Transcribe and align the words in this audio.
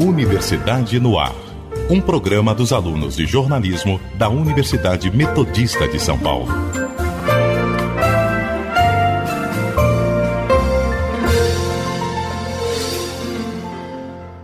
Universidade 0.00 1.00
no 1.00 1.18
Ar. 1.18 1.32
Um 1.88 2.02
programa 2.02 2.54
dos 2.54 2.70
alunos 2.70 3.16
de 3.16 3.24
jornalismo 3.24 3.98
da 4.16 4.28
Universidade 4.28 5.10
Metodista 5.10 5.88
de 5.88 5.98
São 5.98 6.18
Paulo. 6.18 6.48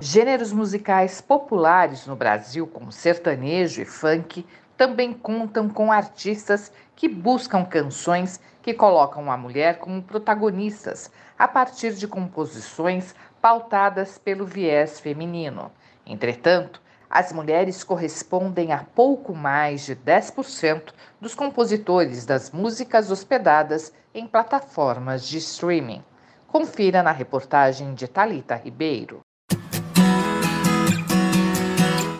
Gêneros 0.00 0.50
musicais 0.50 1.20
populares 1.20 2.06
no 2.06 2.16
Brasil, 2.16 2.66
como 2.66 2.90
sertanejo 2.90 3.82
e 3.82 3.84
funk, 3.84 4.46
também 4.78 5.12
contam 5.12 5.68
com 5.68 5.92
artistas 5.92 6.72
que 6.96 7.06
buscam 7.06 7.66
canções 7.66 8.40
que 8.62 8.72
colocam 8.72 9.30
a 9.30 9.36
mulher 9.36 9.78
como 9.78 10.02
protagonistas 10.02 11.10
a 11.38 11.46
partir 11.46 11.92
de 11.94 12.08
composições 12.08 13.14
pautadas 13.44 14.16
pelo 14.16 14.46
viés 14.46 14.98
feminino. 14.98 15.70
Entretanto, 16.06 16.80
as 17.10 17.30
mulheres 17.30 17.84
correspondem 17.84 18.72
a 18.72 18.78
pouco 18.78 19.34
mais 19.34 19.84
de 19.84 19.94
10% 19.94 20.94
dos 21.20 21.34
compositores 21.34 22.24
das 22.24 22.50
músicas 22.50 23.10
hospedadas 23.10 23.92
em 24.14 24.26
plataformas 24.26 25.28
de 25.28 25.36
streaming. 25.36 26.02
Confira 26.46 27.02
na 27.02 27.12
reportagem 27.12 27.92
de 27.92 28.08
Talita 28.08 28.54
Ribeiro. 28.54 29.20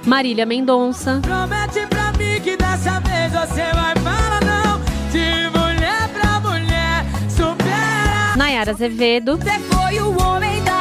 Marília 0.04 0.44
Mendonça. 0.44 1.22
Promete 1.22 1.86
pra 1.86 2.12
mim 2.18 2.38
que 2.42 2.54
dessa 2.54 3.00
vez 3.00 3.32
você 3.32 3.72
vai 3.72 3.96
falar 3.96 4.44
não. 4.44 4.78
De 5.10 5.58
mulher 5.58 6.06
pra 6.12 6.38
mulher, 6.40 7.02
supera. 7.30 8.36
Nayara 8.36 8.72
Azevedo. 8.72 9.38
Você 9.38 9.58
foi 9.60 10.00
o 10.00 10.10
homem 10.22 10.62
da 10.64 10.73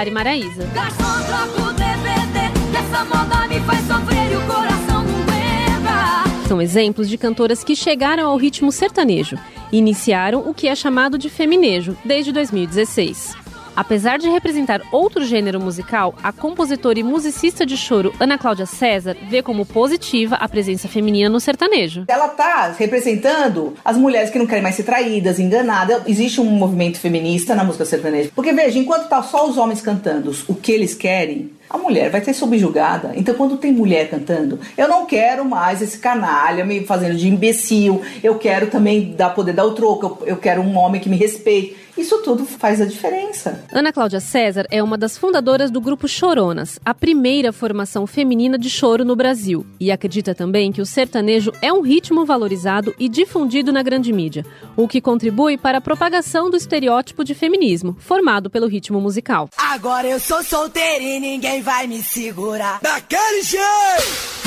Maiara 0.00 0.10
Maraíza. 0.10 0.64
Garçom, 0.74 1.22
troca 1.26 1.70
o 1.70 1.72
DVD. 1.74 2.78
Essa 2.78 3.04
moda 3.04 3.46
me 3.48 3.60
faz 3.60 3.86
sofrer 3.86 4.32
e 4.32 4.36
o 4.36 4.46
coração 4.46 5.04
não 5.04 5.22
aguenta. 5.22 6.48
São 6.48 6.62
exemplos 6.62 7.08
de 7.08 7.18
cantoras 7.18 7.62
que 7.62 7.76
chegaram 7.76 8.28
ao 8.28 8.36
ritmo 8.38 8.72
sertanejo 8.72 9.36
e 9.70 9.76
iniciaram 9.76 10.48
o 10.48 10.54
que 10.54 10.68
é 10.68 10.74
chamado 10.74 11.18
de 11.18 11.28
feminejo 11.28 11.96
desde 12.04 12.32
2016. 12.32 13.36
Apesar 13.76 14.18
de 14.18 14.28
representar 14.28 14.82
outro 14.92 15.24
gênero 15.24 15.60
musical, 15.60 16.14
a 16.22 16.32
compositora 16.32 16.98
e 16.98 17.02
musicista 17.02 17.64
de 17.64 17.76
choro 17.76 18.12
Ana 18.18 18.36
Cláudia 18.36 18.66
César 18.66 19.16
vê 19.28 19.42
como 19.42 19.64
positiva 19.64 20.36
a 20.36 20.48
presença 20.48 20.88
feminina 20.88 21.28
no 21.28 21.40
sertanejo. 21.40 22.04
Ela 22.08 22.26
está 22.26 22.72
representando 22.72 23.74
as 23.84 23.96
mulheres 23.96 24.30
que 24.30 24.38
não 24.38 24.46
querem 24.46 24.62
mais 24.62 24.74
ser 24.74 24.82
traídas, 24.82 25.38
enganadas. 25.38 26.02
Existe 26.06 26.40
um 26.40 26.44
movimento 26.44 26.98
feminista 26.98 27.54
na 27.54 27.64
música 27.64 27.84
sertaneja. 27.84 28.30
Porque 28.34 28.52
veja, 28.52 28.78
enquanto 28.78 29.08
tá 29.08 29.22
só 29.22 29.48
os 29.48 29.56
homens 29.56 29.80
cantando 29.80 30.34
o 30.48 30.54
que 30.54 30.72
eles 30.72 30.94
querem, 30.94 31.50
a 31.70 31.78
mulher 31.78 32.10
vai 32.10 32.22
ser 32.22 32.34
subjugada. 32.34 33.12
Então, 33.14 33.34
quando 33.34 33.56
tem 33.56 33.72
mulher 33.72 34.10
cantando, 34.10 34.58
eu 34.76 34.88
não 34.88 35.06
quero 35.06 35.44
mais 35.44 35.80
esse 35.80 35.98
canalha 35.98 36.64
me 36.64 36.84
fazendo 36.84 37.16
de 37.16 37.28
imbecil. 37.28 38.02
Eu 38.22 38.34
quero 38.34 38.66
também 38.66 39.14
dar 39.16 39.30
poder 39.30 39.52
dar 39.52 39.64
o 39.64 39.72
troco. 39.72 40.18
Eu, 40.22 40.26
eu 40.26 40.36
quero 40.36 40.60
um 40.60 40.76
homem 40.76 41.00
que 41.00 41.08
me 41.08 41.16
respeite. 41.16 41.76
Isso 42.00 42.22
tudo 42.22 42.46
faz 42.46 42.80
a 42.80 42.86
diferença. 42.86 43.62
Ana 43.70 43.92
Cláudia 43.92 44.20
César 44.20 44.66
é 44.70 44.82
uma 44.82 44.96
das 44.96 45.18
fundadoras 45.18 45.70
do 45.70 45.82
grupo 45.82 46.08
Choronas, 46.08 46.78
a 46.82 46.94
primeira 46.94 47.52
formação 47.52 48.06
feminina 48.06 48.56
de 48.56 48.70
choro 48.70 49.04
no 49.04 49.14
Brasil, 49.14 49.66
e 49.78 49.92
acredita 49.92 50.34
também 50.34 50.72
que 50.72 50.80
o 50.80 50.86
sertanejo 50.86 51.52
é 51.60 51.70
um 51.70 51.82
ritmo 51.82 52.24
valorizado 52.24 52.94
e 52.98 53.06
difundido 53.06 53.70
na 53.70 53.82
grande 53.82 54.14
mídia, 54.14 54.46
o 54.76 54.88
que 54.88 54.98
contribui 54.98 55.58
para 55.58 55.76
a 55.76 55.80
propagação 55.80 56.48
do 56.48 56.56
estereótipo 56.56 57.22
de 57.22 57.34
feminismo, 57.34 57.94
formado 57.98 58.48
pelo 58.48 58.66
ritmo 58.66 58.98
musical. 58.98 59.50
Agora 59.58 60.06
eu 60.06 60.18
sou 60.18 60.42
solteira 60.42 61.04
e 61.04 61.20
ninguém 61.20 61.59
vai 61.60 61.86
me 61.86 62.02
segurar. 62.02 62.80
Daquele 62.80 63.42
jeito! 63.42 64.40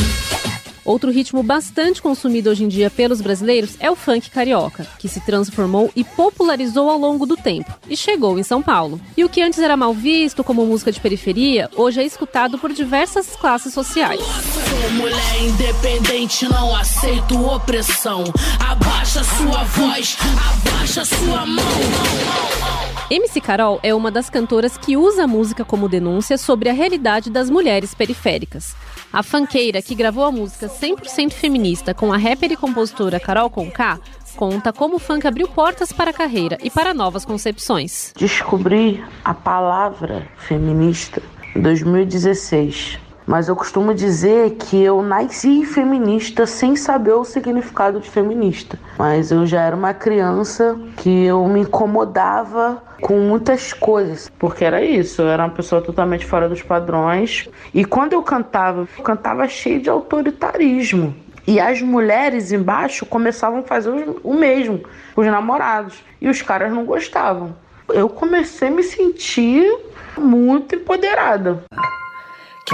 Outro 0.85 1.11
ritmo 1.11 1.41
bastante 1.41 2.01
consumido 2.01 2.49
hoje 2.49 2.65
em 2.65 2.67
dia 2.67 2.89
pelos 2.89 3.21
brasileiros 3.21 3.77
é 3.79 3.89
o 3.89 3.95
funk 3.95 4.29
carioca, 4.29 4.85
que 4.99 5.07
se 5.07 5.21
transformou 5.21 5.89
e 5.95 6.03
popularizou 6.03 6.89
ao 6.89 6.97
longo 6.97 7.25
do 7.25 7.37
tempo 7.37 7.71
e 7.89 7.95
chegou 7.95 8.37
em 8.37 8.43
São 8.43 8.61
Paulo. 8.61 8.99
E 9.15 9.23
o 9.23 9.29
que 9.29 9.41
antes 9.41 9.59
era 9.59 9.77
mal 9.77 9.93
visto 9.93 10.43
como 10.43 10.65
música 10.65 10.91
de 10.91 10.99
periferia, 10.99 11.69
hoje 11.75 12.01
é 12.01 12.05
escutado 12.05 12.57
por 12.57 12.73
diversas 12.73 13.27
classes 13.27 13.73
sociais. 13.73 14.19
Sou 14.19 14.91
mulher 14.91 15.41
independente, 15.41 16.49
não 16.49 16.75
aceito 16.75 17.41
opressão. 17.41 18.25
Abaixa 18.59 19.23
sua 19.23 19.63
voz, 19.63 20.17
abaixa 20.21 21.05
sua 21.05 21.45
mão. 21.45 22.92
MC 23.09 23.41
Carol 23.41 23.79
é 23.83 23.93
uma 23.93 24.09
das 24.09 24.29
cantoras 24.29 24.77
que 24.77 24.95
usa 24.95 25.25
a 25.25 25.27
música 25.27 25.65
como 25.65 25.89
denúncia 25.89 26.37
sobre 26.37 26.69
a 26.69 26.73
realidade 26.73 27.29
das 27.29 27.49
mulheres 27.49 27.93
periféricas. 27.93 28.75
A 29.11 29.21
fanqueira, 29.21 29.81
que 29.81 29.93
gravou 29.93 30.23
a 30.23 30.31
música 30.31 30.67
100% 30.67 31.33
feminista 31.33 31.93
com 31.93 32.13
a 32.13 32.17
rapper 32.17 32.51
e 32.53 32.55
compositora 32.55 33.19
Carol 33.19 33.49
Conká, 33.49 33.99
conta 34.37 34.71
como 34.71 34.95
o 34.95 34.99
funk 34.99 35.27
abriu 35.27 35.47
portas 35.47 35.91
para 35.91 36.11
a 36.11 36.13
carreira 36.13 36.57
e 36.63 36.69
para 36.69 36.93
novas 36.93 37.25
concepções. 37.25 38.13
Descobri 38.17 39.03
a 39.23 39.33
palavra 39.33 40.27
feminista 40.37 41.21
em 41.55 41.61
2016. 41.61 43.02
Mas 43.25 43.47
eu 43.47 43.55
costumo 43.55 43.93
dizer 43.93 44.51
que 44.51 44.81
eu 44.81 45.01
nasci 45.01 45.65
feminista 45.65 46.45
sem 46.45 46.75
saber 46.75 47.13
o 47.13 47.23
significado 47.23 47.99
de 47.99 48.09
feminista. 48.09 48.77
Mas 48.97 49.31
eu 49.31 49.45
já 49.45 49.61
era 49.61 49.75
uma 49.75 49.93
criança 49.93 50.77
que 50.97 51.25
eu 51.25 51.45
me 51.47 51.61
incomodava 51.61 52.83
com 53.01 53.17
muitas 53.19 53.73
coisas, 53.73 54.31
porque 54.39 54.63
era 54.63 54.83
isso, 54.83 55.21
eu 55.21 55.27
era 55.27 55.43
uma 55.43 55.53
pessoa 55.53 55.81
totalmente 55.81 56.25
fora 56.25 56.47
dos 56.47 56.61
padrões. 56.61 57.49
E 57.73 57.83
quando 57.83 58.13
eu 58.13 58.21
cantava, 58.21 58.87
eu 58.97 59.03
cantava 59.03 59.47
cheio 59.47 59.81
de 59.81 59.89
autoritarismo. 59.89 61.15
E 61.45 61.59
as 61.59 61.81
mulheres 61.81 62.51
embaixo 62.53 63.05
começavam 63.05 63.59
a 63.59 63.63
fazer 63.63 63.91
o 64.23 64.33
mesmo, 64.33 64.81
os 65.15 65.25
namorados. 65.25 66.01
E 66.21 66.29
os 66.29 66.41
caras 66.41 66.71
não 66.71 66.85
gostavam. 66.85 67.55
Eu 67.89 68.07
comecei 68.07 68.69
a 68.69 68.71
me 68.71 68.83
sentir 68.83 69.69
muito 70.17 70.75
empoderada. 70.75 71.63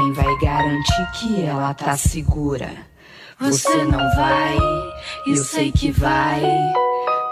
Quem 0.09 0.14
vai 0.14 0.40
garantir 0.40 1.12
que 1.20 1.46
ela 1.46 1.72
tá 1.72 1.96
segura? 1.96 2.72
Você 3.40 3.84
não 3.84 4.00
vai, 4.16 4.58
eu 5.28 5.36
sei 5.36 5.72
que 5.72 5.92
vai 5.92 6.42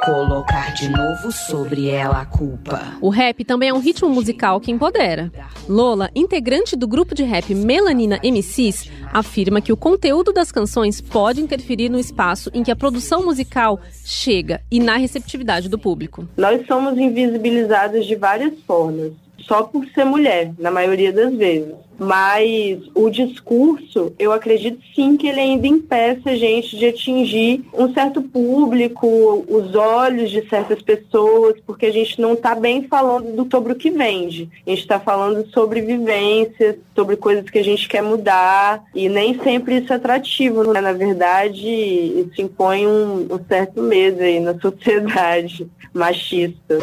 colocar 0.06 0.76
de 0.76 0.88
novo 0.88 1.32
sobre 1.32 1.90
ela 1.90 2.22
a 2.22 2.26
culpa. 2.26 2.80
O 3.02 3.10
rap 3.10 3.44
também 3.44 3.70
é 3.70 3.74
um 3.74 3.80
ritmo 3.80 4.10
musical 4.10 4.60
que 4.60 4.72
empodera. 4.72 5.32
Lola, 5.68 6.12
integrante 6.14 6.76
do 6.76 6.88
grupo 6.88 7.16
de 7.16 7.24
rap 7.24 7.56
Melanina 7.56 8.20
MCs, 8.24 8.92
afirma 9.12 9.60
que 9.60 9.74
o 9.74 9.78
conteúdo 9.78 10.32
das 10.32 10.52
canções 10.52 11.02
pode 11.02 11.42
interferir 11.42 11.90
no 11.90 12.00
espaço 12.00 12.52
em 12.54 12.62
que 12.62 12.70
a 12.70 12.76
produção 12.76 13.26
musical 13.26 13.80
chega 14.06 14.62
e 14.70 14.80
na 14.80 14.98
receptividade 14.98 15.68
do 15.68 15.80
público. 15.80 16.30
Nós 16.38 16.64
somos 16.68 16.96
invisibilizadas 16.96 18.06
de 18.06 18.16
várias 18.16 18.54
formas 18.68 19.14
só 19.48 19.64
por 19.64 19.86
ser 19.88 20.04
mulher, 20.04 20.52
na 20.60 20.70
maioria 20.70 21.12
das 21.12 21.34
vezes. 21.34 21.74
Mas 22.00 22.80
o 22.94 23.10
discurso, 23.10 24.14
eu 24.20 24.32
acredito 24.32 24.80
sim 24.94 25.18
que 25.18 25.28
ele 25.28 25.40
ainda 25.40 25.66
impeça 25.66 26.30
a 26.30 26.36
gente 26.36 26.78
de 26.78 26.86
atingir 26.86 27.66
um 27.74 27.92
certo 27.92 28.22
público, 28.22 29.44
os 29.50 29.74
olhos 29.74 30.30
de 30.30 30.48
certas 30.48 30.80
pessoas, 30.82 31.56
porque 31.66 31.88
a 31.88 31.92
gente 31.92 32.22
não 32.22 32.34
está 32.34 32.54
bem 32.54 32.84
falando 32.84 33.36
do, 33.36 33.50
sobre 33.50 33.74
o 33.74 33.76
que 33.76 33.90
vende. 33.90 34.48
A 34.66 34.70
gente 34.70 34.82
está 34.82 35.00
falando 35.00 35.50
sobre 35.50 35.82
vivências, 35.82 36.76
sobre 36.94 37.16
coisas 37.16 37.50
que 37.50 37.58
a 37.58 37.64
gente 37.64 37.88
quer 37.90 38.04
mudar, 38.04 38.84
e 38.94 39.10
nem 39.10 39.40
sempre 39.42 39.78
isso 39.78 39.92
é 39.92 39.96
atrativo. 39.96 40.72
Né? 40.72 40.80
Na 40.80 40.94
verdade, 40.94 41.68
isso 41.68 42.40
impõe 42.40 42.86
um, 42.86 43.28
um 43.32 43.40
certo 43.48 43.82
medo 43.82 44.22
aí 44.22 44.40
na 44.40 44.54
sociedade 44.62 45.68
machista. 45.94 46.78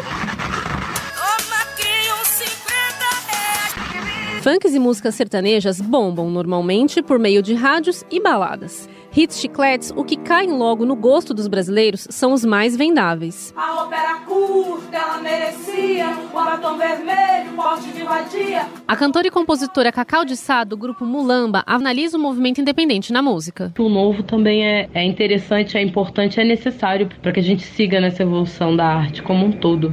Funks 4.45 4.75
e 4.75 4.79
músicas 4.79 5.15
sertanejas 5.15 5.81
bombam 5.81 6.29
normalmente 6.29 7.01
por 7.01 7.17
meio 7.17 7.41
de 7.41 7.55
rádios 7.55 8.05
e 8.11 8.21
baladas. 8.21 8.87
Hits 9.17 9.39
chicletes, 9.39 9.91
o 9.95 10.03
que 10.03 10.15
caem 10.15 10.51
logo 10.51 10.85
no 10.85 10.95
gosto 10.95 11.33
dos 11.33 11.47
brasileiros, 11.47 12.07
são 12.11 12.31
os 12.31 12.45
mais 12.45 12.77
vendáveis. 12.77 13.51
A 13.57 13.81
ópera 13.81 14.19
curta, 14.19 14.95
ela 14.95 15.17
merecia 15.17 16.15
o 16.31 16.35
batom 16.35 16.77
vermelho, 16.77 17.53
porte 17.55 17.89
de 17.89 18.03
vadia. 18.03 18.67
A 18.87 18.95
cantora 18.95 19.25
e 19.27 19.31
compositora 19.31 19.91
Cacau 19.91 20.23
de 20.23 20.37
Sá, 20.37 20.63
do 20.63 20.77
grupo 20.77 21.07
Mulamba, 21.07 21.63
analisa 21.65 22.15
o 22.15 22.21
movimento 22.21 22.61
independente 22.61 23.11
na 23.11 23.23
música. 23.23 23.73
O 23.79 23.89
novo 23.89 24.21
também 24.21 24.63
é, 24.63 24.87
é 24.93 25.03
interessante, 25.03 25.75
é 25.75 25.81
importante, 25.81 26.39
é 26.39 26.43
necessário 26.43 27.09
para 27.19 27.31
que 27.31 27.39
a 27.39 27.43
gente 27.43 27.63
siga 27.63 27.99
nessa 27.99 28.21
evolução 28.21 28.75
da 28.75 28.85
arte 28.85 29.23
como 29.23 29.47
um 29.47 29.51
todo. 29.51 29.91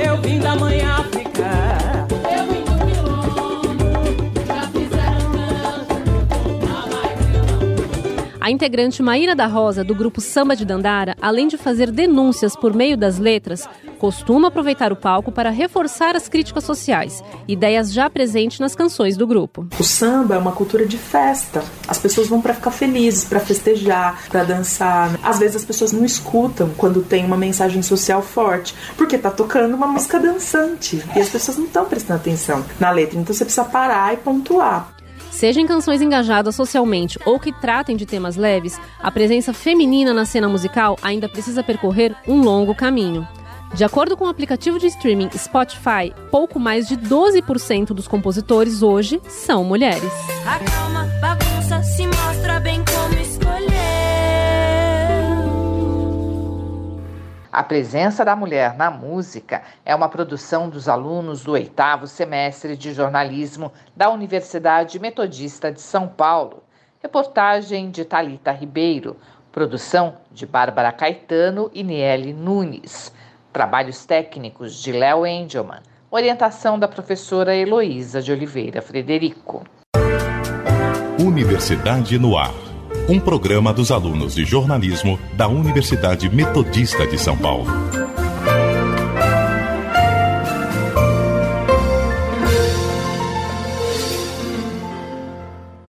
Eu 0.00 0.16
vim 0.22 0.38
da 0.38 0.54
mãe 0.54 0.80
África. 0.80 1.89
A 8.40 8.50
integrante 8.50 9.02
Maíra 9.02 9.34
da 9.36 9.46
Rosa, 9.46 9.84
do 9.84 9.94
grupo 9.94 10.18
Samba 10.18 10.56
de 10.56 10.64
Dandara, 10.64 11.14
além 11.20 11.46
de 11.46 11.58
fazer 11.58 11.90
denúncias 11.90 12.56
por 12.56 12.74
meio 12.74 12.96
das 12.96 13.18
letras, 13.18 13.68
costuma 13.98 14.48
aproveitar 14.48 14.90
o 14.94 14.96
palco 14.96 15.30
para 15.30 15.50
reforçar 15.50 16.16
as 16.16 16.26
críticas 16.26 16.64
sociais, 16.64 17.22
ideias 17.46 17.92
já 17.92 18.08
presentes 18.08 18.58
nas 18.58 18.74
canções 18.74 19.14
do 19.14 19.26
grupo. 19.26 19.68
O 19.78 19.84
samba 19.84 20.36
é 20.36 20.38
uma 20.38 20.52
cultura 20.52 20.86
de 20.86 20.96
festa. 20.96 21.62
As 21.86 21.98
pessoas 21.98 22.28
vão 22.28 22.40
para 22.40 22.54
ficar 22.54 22.70
felizes, 22.70 23.24
para 23.24 23.40
festejar, 23.40 24.18
para 24.30 24.42
dançar. 24.42 25.20
Às 25.22 25.38
vezes 25.38 25.56
as 25.56 25.64
pessoas 25.66 25.92
não 25.92 26.02
escutam 26.02 26.70
quando 26.78 27.02
tem 27.02 27.26
uma 27.26 27.36
mensagem 27.36 27.82
social 27.82 28.22
forte, 28.22 28.74
porque 28.96 29.18
tá 29.18 29.30
tocando 29.30 29.74
uma 29.74 29.86
música 29.86 30.18
dançante 30.18 31.04
e 31.14 31.18
as 31.18 31.28
pessoas 31.28 31.58
não 31.58 31.66
estão 31.66 31.84
prestando 31.84 32.20
atenção 32.20 32.64
na 32.80 32.90
letra. 32.90 33.18
Então 33.18 33.34
você 33.34 33.44
precisa 33.44 33.66
parar 33.66 34.14
e 34.14 34.16
pontuar. 34.16 34.94
Seja 35.40 35.58
em 35.58 35.66
canções 35.66 36.02
engajadas 36.02 36.54
socialmente 36.54 37.18
ou 37.24 37.40
que 37.40 37.50
tratem 37.50 37.96
de 37.96 38.04
temas 38.04 38.36
leves, 38.36 38.78
a 38.98 39.10
presença 39.10 39.54
feminina 39.54 40.12
na 40.12 40.26
cena 40.26 40.46
musical 40.46 40.98
ainda 41.00 41.30
precisa 41.30 41.62
percorrer 41.62 42.14
um 42.28 42.42
longo 42.42 42.74
caminho. 42.74 43.26
De 43.72 43.82
acordo 43.82 44.18
com 44.18 44.26
o 44.26 44.28
aplicativo 44.28 44.78
de 44.78 44.88
streaming 44.88 45.30
Spotify, 45.30 46.12
pouco 46.30 46.60
mais 46.60 46.86
de 46.86 46.94
12% 46.94 47.94
dos 47.94 48.06
compositores 48.06 48.82
hoje 48.82 49.18
são 49.28 49.64
mulheres. 49.64 50.12
A 50.44 50.58
calma 50.58 51.08
bagunça 51.22 51.69
A 57.52 57.64
presença 57.64 58.24
da 58.24 58.36
mulher 58.36 58.76
na 58.76 58.92
música 58.92 59.62
é 59.84 59.92
uma 59.92 60.08
produção 60.08 60.68
dos 60.68 60.88
alunos 60.88 61.42
do 61.42 61.50
oitavo 61.50 62.06
semestre 62.06 62.76
de 62.76 62.92
jornalismo 62.92 63.72
da 63.96 64.08
Universidade 64.08 65.00
Metodista 65.00 65.72
de 65.72 65.80
São 65.80 66.06
Paulo. 66.06 66.62
Reportagem 67.02 67.90
de 67.90 68.04
Talita 68.04 68.52
Ribeiro, 68.52 69.16
produção 69.50 70.14
de 70.30 70.46
Bárbara 70.46 70.92
Caetano 70.92 71.68
e 71.74 71.82
Niele 71.82 72.32
Nunes. 72.32 73.12
Trabalhos 73.52 74.06
técnicos 74.06 74.80
de 74.80 74.92
Léo 74.92 75.26
Engelman. 75.26 75.80
Orientação 76.08 76.78
da 76.78 76.86
professora 76.86 77.54
Heloísa 77.54 78.22
de 78.22 78.30
Oliveira 78.30 78.80
Frederico. 78.80 79.64
Universidade 81.18 82.16
no 82.16 82.38
Ar. 82.38 82.69
Um 83.08 83.18
programa 83.18 83.72
dos 83.72 83.90
alunos 83.90 84.34
de 84.34 84.44
jornalismo 84.44 85.18
da 85.36 85.48
Universidade 85.48 86.28
Metodista 86.28 87.06
de 87.06 87.18
São 87.18 87.36
Paulo. 87.36 87.66